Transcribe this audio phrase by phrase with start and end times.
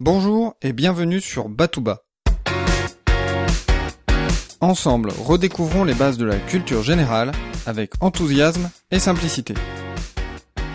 [0.00, 2.04] Bonjour et bienvenue sur Batouba.
[4.60, 7.32] Ensemble, redécouvrons les bases de la culture générale
[7.66, 9.54] avec enthousiasme et simplicité.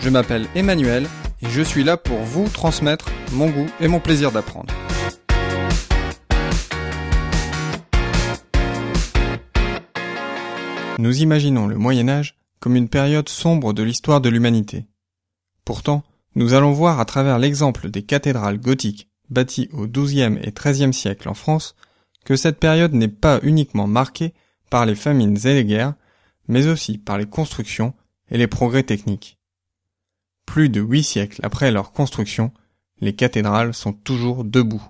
[0.02, 1.08] Je m'appelle Emmanuel
[1.42, 4.74] et je suis là pour vous transmettre mon goût et mon plaisir d'apprendre.
[11.00, 14.86] Nous imaginons le Moyen Âge comme une période sombre de l'histoire de l'humanité.
[15.64, 16.04] Pourtant,
[16.36, 21.30] nous allons voir à travers l'exemple des cathédrales gothiques bâties au XIIe et XIIIe siècle
[21.30, 21.76] en France
[22.26, 24.34] que cette période n'est pas uniquement marquée
[24.70, 25.94] par les famines et les guerres,
[26.48, 27.94] mais aussi par les constructions
[28.30, 29.38] et les progrès techniques.
[30.46, 32.52] Plus de huit siècles après leur construction,
[33.00, 34.84] les cathédrales sont toujours debout.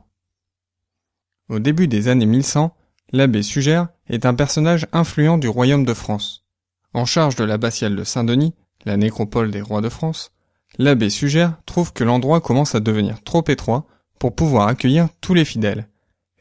[1.49, 2.75] Au début des années 1100,
[3.11, 6.45] l'abbé Sugère est un personnage influent du royaume de France.
[6.93, 8.53] En charge de l'abbatiale de Saint-Denis,
[8.85, 10.31] la nécropole des rois de France,
[10.77, 13.87] l'abbé Sugère trouve que l'endroit commence à devenir trop étroit
[14.19, 15.87] pour pouvoir accueillir tous les fidèles,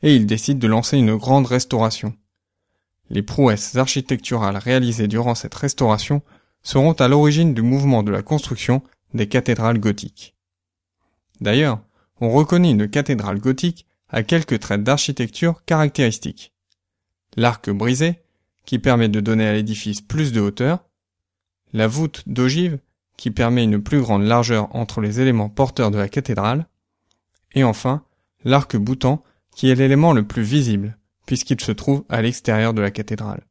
[0.03, 2.15] et il décide de lancer une grande restauration.
[3.11, 6.23] Les prouesses architecturales réalisées durant cette restauration
[6.63, 8.83] seront à l'origine du mouvement de la construction
[9.15, 10.35] des cathédrales gothiques.
[11.41, 11.81] D'ailleurs,
[12.21, 16.53] on reconnaît une cathédrale gothique à quelques traits d'architecture caractéristiques.
[17.37, 18.23] L'arc brisé,
[18.65, 20.85] qui permet de donner à l'édifice plus de hauteur,
[21.73, 22.79] la voûte d'ogive,
[23.17, 26.67] qui permet une plus grande largeur entre les éléments porteurs de la cathédrale,
[27.55, 28.03] et enfin,
[28.45, 29.23] l'arc boutant,
[29.55, 33.47] qui est l'élément le plus visible, puisqu'il se trouve à l'extérieur de la cathédrale.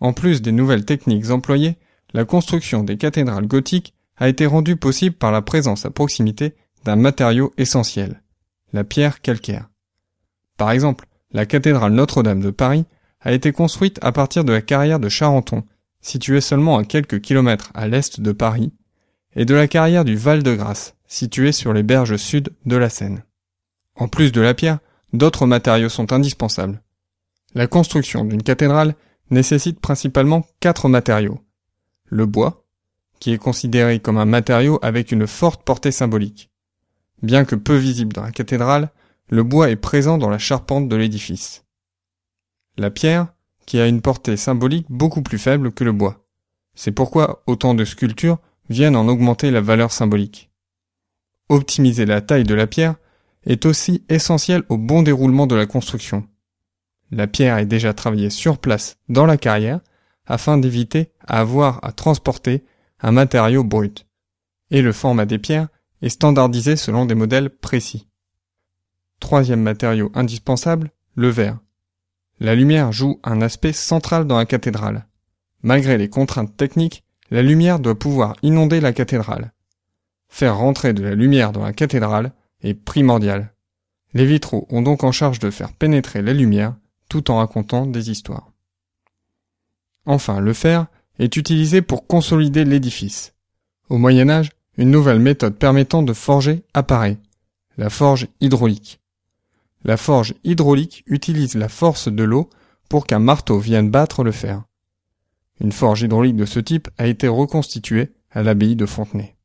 [0.00, 1.78] En plus des nouvelles techniques employées,
[2.12, 6.96] la construction des cathédrales gothiques a été rendue possible par la présence à proximité d'un
[6.96, 8.22] matériau essentiel,
[8.72, 9.68] la pierre calcaire.
[10.56, 12.86] Par exemple, la cathédrale Notre-Dame de Paris
[13.20, 15.64] a été construite à partir de la carrière de Charenton,
[16.00, 18.72] située seulement à quelques kilomètres à l'est de Paris,
[19.34, 23.24] et de la carrière du Val-de-Grâce, située sur les berges sud de la Seine.
[23.94, 24.78] En plus de la pierre,
[25.12, 26.82] d'autres matériaux sont indispensables.
[27.54, 28.94] La construction d'une cathédrale
[29.30, 31.40] nécessite principalement quatre matériaux.
[32.04, 32.64] Le bois,
[33.18, 36.50] qui est considéré comme un matériau avec une forte portée symbolique.
[37.22, 38.90] Bien que peu visible dans la cathédrale,
[39.28, 41.64] le bois est présent dans la charpente de l'édifice.
[42.76, 43.28] La pierre,
[43.64, 46.26] qui a une portée symbolique beaucoup plus faible que le bois.
[46.74, 50.50] C'est pourquoi autant de sculptures viennent en augmenter la valeur symbolique.
[51.48, 52.96] Optimiser la taille de la pierre
[53.44, 56.26] est aussi essentiel au bon déroulement de la construction.
[57.12, 59.80] La pierre est déjà travaillée sur place dans la carrière
[60.26, 62.64] afin d'éviter à avoir à transporter
[63.00, 64.06] un matériau brut.
[64.72, 65.68] Et le format des pierres
[66.02, 68.08] est standardisé selon des modèles précis.
[69.20, 71.58] Troisième matériau indispensable, le verre.
[72.40, 75.06] La lumière joue un aspect central dans la cathédrale.
[75.62, 79.52] Malgré les contraintes techniques, la lumière doit pouvoir inonder la cathédrale.
[80.28, 82.32] Faire rentrer de la lumière dans la cathédrale
[82.62, 83.54] est primordial.
[84.14, 86.74] Les vitraux ont donc en charge de faire pénétrer la lumière
[87.08, 88.52] tout en racontant des histoires.
[90.04, 90.86] Enfin, le fer
[91.18, 93.34] est utilisé pour consolider l'édifice.
[93.88, 97.18] Au Moyen Âge, une nouvelle méthode permettant de forger apparaît,
[97.78, 99.00] la forge hydraulique.
[99.84, 102.50] La forge hydraulique utilise la force de l'eau
[102.88, 104.64] pour qu'un marteau vienne battre le fer.
[105.60, 109.35] Une forge hydraulique de ce type a été reconstituée à l'abbaye de Fontenay.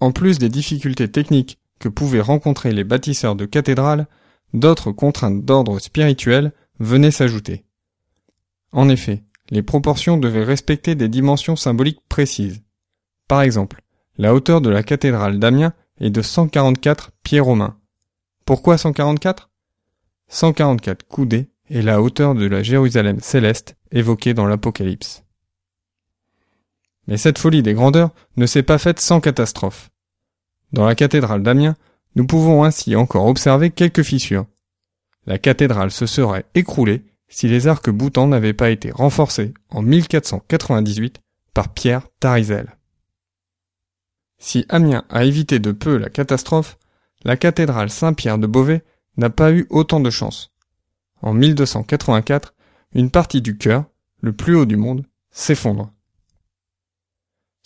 [0.00, 4.06] En plus des difficultés techniques que pouvaient rencontrer les bâtisseurs de cathédrales,
[4.54, 7.64] d'autres contraintes d'ordre spirituel venaient s'ajouter.
[8.72, 12.62] En effet, les proportions devaient respecter des dimensions symboliques précises.
[13.26, 13.82] Par exemple,
[14.16, 17.78] la hauteur de la cathédrale d'Amiens est de 144 pieds romains.
[18.44, 19.50] Pourquoi 144
[20.28, 25.24] 144 coudées est la hauteur de la Jérusalem céleste évoquée dans l'Apocalypse.
[27.08, 29.90] Mais cette folie des grandeurs ne s'est pas faite sans catastrophe.
[30.72, 31.76] Dans la cathédrale d'Amiens,
[32.14, 34.46] nous pouvons ainsi encore observer quelques fissures.
[35.26, 41.20] La cathédrale se serait écroulée si les arcs boutants n'avaient pas été renforcés en 1498
[41.54, 42.76] par Pierre Tarizel.
[44.38, 46.78] Si Amiens a évité de peu la catastrophe,
[47.24, 48.84] la cathédrale Saint-Pierre de Beauvais
[49.16, 50.52] n'a pas eu autant de chance.
[51.22, 52.54] En 1284,
[52.94, 53.86] une partie du chœur,
[54.20, 55.92] le plus haut du monde, s'effondre.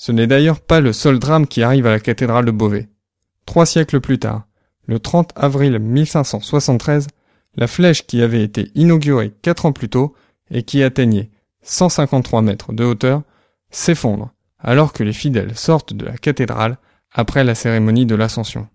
[0.04, 2.88] Ce n'est d'ailleurs pas le seul drame qui arrive à la cathédrale de Beauvais.
[3.46, 4.48] Trois siècles plus tard,
[4.86, 7.06] le 30 avril 1573,
[7.54, 10.12] la flèche qui avait été inaugurée quatre ans plus tôt
[10.50, 11.30] et qui atteignait
[11.62, 13.22] 153 mètres de hauteur
[13.70, 16.78] s'effondre alors que les fidèles sortent de la cathédrale
[17.12, 18.66] après la cérémonie de l'ascension.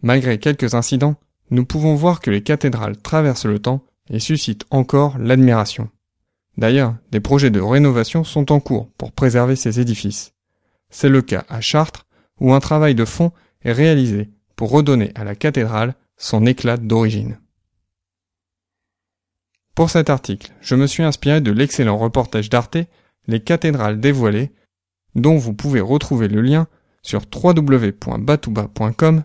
[0.00, 1.16] Malgré quelques incidents,
[1.50, 5.90] nous pouvons voir que les cathédrales traversent le temps et suscitent encore l'admiration.
[6.56, 10.32] D'ailleurs, des projets de rénovation sont en cours pour préserver ces édifices.
[10.90, 12.06] C'est le cas à Chartres,
[12.40, 13.32] où un travail de fond
[13.62, 17.38] est réalisé pour redonner à la cathédrale son éclat d'origine.
[19.74, 22.78] Pour cet article, je me suis inspiré de l'excellent reportage d'Arte
[23.26, 24.52] Les cathédrales dévoilées,
[25.14, 26.68] dont vous pouvez retrouver le lien
[27.02, 29.24] sur www.batouba.com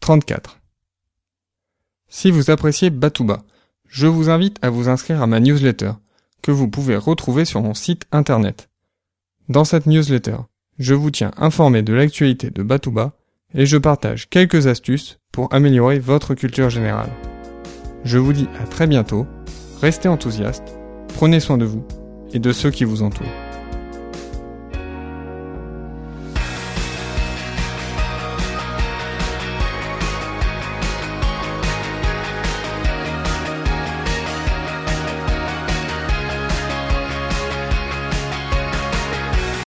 [0.00, 0.60] 34.
[2.08, 3.42] Si vous appréciez Batouba,
[3.86, 5.92] je vous invite à vous inscrire à ma newsletter,
[6.42, 8.68] que vous pouvez retrouver sur mon site internet.
[9.48, 10.36] Dans cette newsletter,
[10.78, 13.14] je vous tiens informé de l'actualité de Batouba
[13.54, 17.10] et je partage quelques astuces pour améliorer votre culture générale.
[18.04, 19.26] Je vous dis à très bientôt,
[19.80, 20.78] restez enthousiastes,
[21.14, 21.84] prenez soin de vous
[22.32, 23.47] et de ceux qui vous entourent.